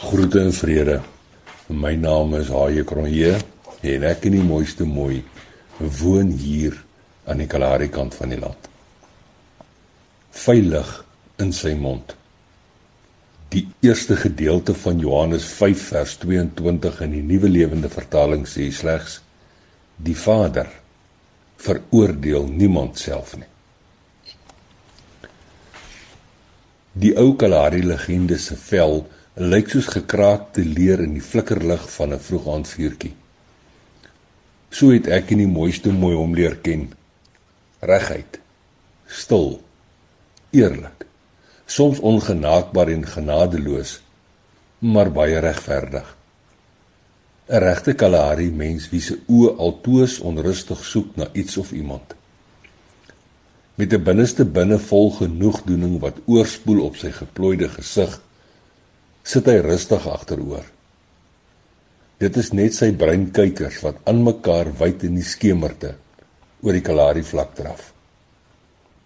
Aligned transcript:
Groete 0.00 0.40
en 0.40 0.52
vrede. 0.52 0.94
My 1.68 1.92
naam 1.92 2.32
is 2.38 2.48
Haie 2.48 2.86
Kronje 2.88 3.34
en 3.84 4.06
ek 4.08 4.22
in 4.30 4.38
die 4.38 4.46
mooiste 4.46 4.86
mooi 4.88 5.18
woon 5.98 6.30
hier 6.40 6.78
aan 7.28 7.42
die 7.42 7.48
Kalahari 7.50 7.90
kant 7.92 8.16
van 8.16 8.32
die 8.32 8.38
land. 8.40 8.70
Veilig 10.32 10.94
in 11.44 11.52
sy 11.52 11.74
mond. 11.76 12.14
Die 13.52 13.66
eerste 13.84 14.16
gedeelte 14.16 14.72
van 14.86 15.04
Johannes 15.04 15.50
5 15.60 15.84
vers 15.92 16.16
22 16.24 17.04
in 17.04 17.18
die 17.18 17.22
Nuwe 17.34 17.52
Lewende 17.52 17.92
Vertaling 17.92 18.48
sê 18.48 18.70
slegs 18.72 19.20
die 20.00 20.16
Vader 20.16 20.72
veroordeel 21.60 22.48
niemand 22.48 22.96
self 22.96 23.36
nie. 23.36 23.52
Die 26.96 27.12
ou 27.20 27.34
Kalahari 27.36 27.84
legende 27.84 28.40
se 28.40 28.56
vel 28.56 29.02
lyk 29.38 29.68
soos 29.70 29.86
gekraakte 29.86 30.64
leer 30.66 31.00
in 31.04 31.14
die 31.14 31.22
flikkerlig 31.22 31.84
van 31.94 32.12
'n 32.12 32.18
vroegaandvuurtjie. 32.18 33.14
So 34.70 34.90
het 34.90 35.06
ek 35.06 35.30
in 35.30 35.38
die 35.38 35.46
mooiste 35.46 35.92
mooi 35.92 36.16
hom 36.16 36.34
leer 36.34 36.56
ken. 36.56 36.92
Reguit, 37.80 38.40
stil, 39.06 39.62
eerlik, 40.50 41.06
soms 41.66 41.98
ongenaakbaar 41.98 42.88
en 42.88 43.06
genadeloos, 43.06 44.00
maar 44.78 45.10
baie 45.12 45.38
regverdig. 45.38 46.16
'n 47.48 47.58
Regte 47.58 47.94
Kalahari 47.94 48.50
mens 48.50 48.90
wie 48.90 49.00
se 49.00 49.18
oë 49.28 49.56
altoos 49.58 50.20
onrustig 50.20 50.84
soek 50.84 51.16
na 51.16 51.28
iets 51.32 51.56
of 51.56 51.72
iemand. 51.72 52.14
Met 53.74 53.92
'n 53.92 54.02
binneste 54.02 54.44
binne 54.44 54.78
vol 54.78 55.10
genoegdoening 55.10 56.00
wat 56.00 56.20
oorspoel 56.26 56.82
op 56.82 56.96
sy 56.96 57.10
geplooide 57.10 57.68
gesig 57.68 58.20
sit 59.30 59.46
hy 59.46 59.60
rustig 59.62 60.06
agteroor. 60.10 60.64
Dit 62.20 62.36
is 62.40 62.50
net 62.56 62.74
sy 62.74 62.90
breinkykers 62.98 63.78
wat 63.84 64.00
aan 64.10 64.24
mekaar 64.26 64.72
wyd 64.80 65.06
in 65.06 65.16
die 65.20 65.26
skemerte 65.26 65.94
oor 66.60 66.76
die 66.76 66.84
Kalahari 66.84 67.22
vlak 67.24 67.54
draf. 67.56 67.92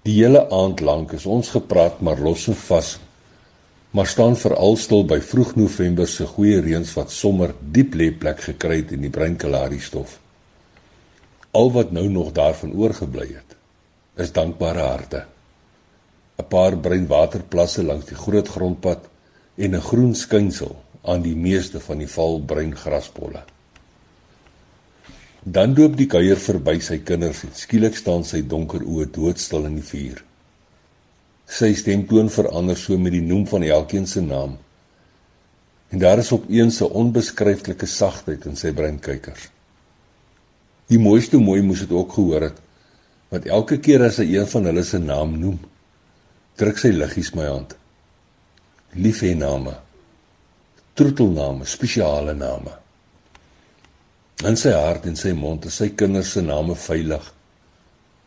Die 0.05 0.17
hele 0.17 0.47
aand 0.53 0.83
lank 0.85 1.15
is 1.17 1.29
ons 1.29 1.53
gepraat 1.55 2.01
maar 2.05 2.21
los 2.25 2.49
en 2.51 2.57
vas, 2.67 2.97
maar 3.95 4.09
staan 4.11 4.35
veral 4.41 4.75
stil 4.81 5.05
by 5.09 5.21
vroeg 5.23 5.55
November 5.61 6.09
se 6.11 6.27
goeie 6.27 6.59
reëns 6.65 6.97
wat 6.97 7.15
sommer 7.15 7.55
diep 7.77 7.95
lê 7.95 8.11
plek 8.11 8.43
gekry 8.49 8.81
het 8.81 8.97
in 8.97 9.05
die 9.07 9.13
brein 9.13 9.37
Kalahari 9.41 9.79
stof. 9.81 10.19
Al 11.55 11.71
wat 11.77 11.93
nou 11.95 12.09
nog 12.11 12.33
daarvan 12.35 12.75
oorgebly 12.75 13.29
het, 13.31 13.57
is 14.19 14.35
dankbare 14.35 14.89
harte. 14.89 15.25
'n 16.41 16.49
Paar 16.51 16.75
breinwaterplasse 16.77 17.85
langs 17.87 18.11
die 18.11 18.19
groot 18.19 18.49
grondpad 18.49 19.07
en 19.57 19.75
'n 19.75 19.81
groen 19.81 20.15
skynsel 20.15 20.77
aan 21.03 21.23
die 21.23 21.37
meeste 21.37 21.81
van 21.81 21.99
die 21.99 22.09
valbruin 22.09 22.75
graspolle. 22.77 23.45
Dan 25.45 25.75
loop 25.77 25.97
die 25.97 26.07
kuier 26.07 26.41
verby 26.41 26.81
sy 26.81 26.99
kinders 26.99 27.45
en 27.45 27.53
skielik 27.55 27.97
staan 27.97 28.25
sy 28.25 28.41
donker 28.43 28.83
oë 28.83 29.11
doodstil 29.13 29.67
in 29.69 29.77
die 29.77 29.89
vuur. 29.91 30.25
Sy 31.47 31.75
stemtoon 31.75 32.31
verander 32.31 32.77
so 32.77 32.99
met 32.99 33.13
die 33.13 33.21
noem 33.21 33.47
van 33.47 33.63
elkeen 33.63 34.07
se 34.07 34.21
naam. 34.21 34.57
En 35.91 35.99
daar 35.99 36.19
is 36.19 36.33
opeens 36.33 36.81
'n 36.81 36.91
onbeskryflike 36.91 37.87
sagtheid 37.87 38.47
in 38.47 38.57
sy 38.57 38.73
breinkykers. 38.73 39.49
Die 40.89 40.99
mooiste 40.99 41.39
mooi 41.39 41.63
moes 41.63 41.81
dit 41.81 41.91
ook 41.91 42.13
gehoor 42.13 42.43
het, 42.43 42.59
want 43.29 43.47
elke 43.47 43.79
keer 43.79 44.03
as 44.03 44.17
hy 44.17 44.37
een 44.37 44.47
van 44.47 44.65
hulle 44.65 44.83
se 44.85 44.99
naam 44.99 45.39
noem, 45.39 45.59
druk 46.57 46.79
sy 46.79 46.89
liggies 46.89 47.35
my 47.35 47.47
hand 47.47 47.77
liefhenname, 48.95 49.75
troetelname, 50.95 51.67
spesiale 51.67 52.35
name. 52.35 52.75
In 54.45 54.59
sy 54.59 54.75
hart 54.75 55.07
en 55.11 55.17
sy 55.19 55.33
mond 55.35 55.67
is 55.67 55.79
sy 55.81 55.91
kinders 55.99 56.35
se 56.35 56.43
name 56.43 56.77
veilig. 56.79 57.27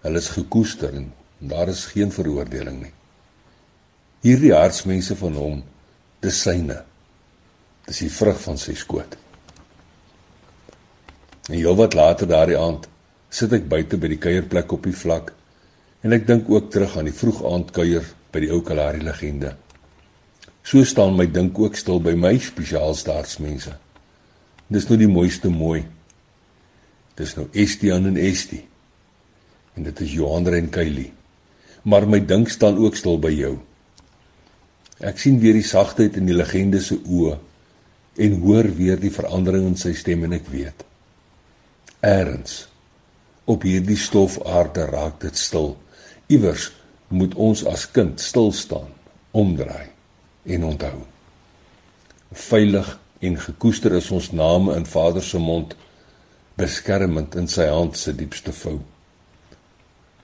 Hulle 0.04 0.22
is 0.24 0.32
gekoester 0.36 0.96
en 0.96 1.12
daar 1.40 1.72
is 1.72 1.86
geen 1.92 2.12
veroordeling 2.12 2.82
nie. 2.82 2.94
Hierdie 4.26 4.54
hartsmense 4.56 5.16
van 5.20 5.36
hom, 5.38 5.62
dis 6.24 6.42
syne. 6.42 6.82
Dis 7.88 8.04
die 8.04 8.12
vrug 8.12 8.40
van 8.44 8.60
sy 8.60 8.76
skoot. 8.76 9.16
En 11.48 11.56
heelwat 11.56 11.96
later 11.96 12.28
daardie 12.28 12.58
aand 12.60 12.90
sit 13.32 13.54
ek 13.56 13.70
buite 13.72 14.00
by 14.00 14.10
die 14.12 14.20
kuierplek 14.24 14.74
op 14.76 14.88
die 14.88 14.96
vlak 14.96 15.32
en 16.04 16.16
ek 16.16 16.28
dink 16.28 16.50
ook 16.52 16.72
terug 16.72 16.98
aan 16.98 17.08
die 17.08 17.16
vroegaandkuier 17.16 18.12
by 18.34 18.44
die 18.44 18.52
ou 18.52 18.60
Kalahari 18.66 19.04
legende. 19.04 19.54
So 20.68 20.84
staan 20.84 21.16
my 21.16 21.30
dink 21.32 21.56
ook 21.60 21.78
stil 21.80 22.02
by 22.04 22.12
my 22.20 22.34
spesiaalstaatsmense. 22.44 23.72
Dis 24.68 24.88
nou 24.90 24.98
die 25.00 25.08
mooiste 25.08 25.48
mooi. 25.48 25.86
Dis 27.16 27.38
nou 27.38 27.46
Estian 27.56 28.10
en 28.10 28.20
Esti. 28.20 28.60
En 29.80 29.88
dit 29.88 30.04
is 30.04 30.18
Johanre 30.18 30.60
en 30.60 30.68
Kylie. 30.74 31.14
Maar 31.88 32.10
my 32.12 32.20
dink 32.20 32.52
staan 32.52 32.82
ook 32.84 33.00
stil 33.00 33.16
by 33.24 33.32
jou. 33.32 33.54
Ek 35.08 35.24
sien 35.24 35.40
weer 35.40 35.56
die 35.56 35.64
sagtheid 35.64 36.20
in 36.20 36.28
die 36.28 36.36
legende 36.36 36.84
se 36.84 37.00
oë 37.00 37.38
en 38.28 38.40
hoor 38.44 38.68
weer 38.76 39.00
die 39.00 39.14
verandering 39.14 39.70
in 39.72 39.80
sy 39.80 39.96
stem 39.96 40.28
en 40.28 40.36
ek 40.36 40.52
weet. 40.52 40.84
Eerens 42.04 42.66
op 43.48 43.64
hierdie 43.64 43.96
stof 43.96 44.42
aarde 44.44 44.90
raak 44.92 45.22
dit 45.24 45.40
stil. 45.40 45.78
Iewers 46.28 46.74
moet 47.08 47.38
ons 47.40 47.64
as 47.72 47.86
kind 47.88 48.20
stil 48.20 48.52
staan, 48.52 48.90
omdraai 49.32 49.96
en 50.48 50.64
onthou. 50.64 51.02
Veilig 52.32 53.00
en 53.20 53.40
gekoester 53.40 53.96
is 53.98 54.12
ons 54.12 54.32
name 54.32 54.76
in 54.76 54.86
Vader 54.86 55.24
se 55.24 55.40
mond, 55.42 55.74
beskermend 56.58 57.36
in 57.36 57.50
sy 57.52 57.68
hand 57.70 57.98
se 57.98 58.14
diepste 58.16 58.54
vou. 58.64 58.80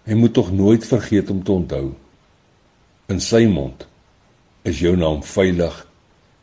Hy 0.04 0.18
moet 0.20 0.34
tog 0.36 0.52
nooit 0.52 0.86
vergeet 0.86 1.30
om 1.32 1.44
te 1.44 1.52
onthou. 1.54 1.94
In 3.12 3.20
sy 3.24 3.46
mond 3.48 3.86
is 4.68 4.80
jou 4.84 4.96
naam 5.00 5.24
veilig 5.28 5.76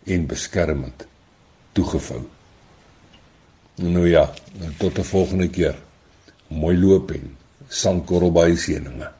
en 0.04 0.26
beskermend 0.28 1.06
toegevou. 1.76 2.22
Nou 3.80 4.08
ja, 4.08 4.26
tot 4.78 4.98
'n 4.98 5.04
volgende 5.04 5.48
keer. 5.48 5.76
Mooi 6.48 6.76
loop 6.78 7.10
en 7.10 7.36
sankorrel 7.68 8.32
baie 8.32 8.56
seëninge. 8.56 9.19